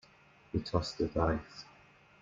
[0.51, 1.65] He tosses the dice.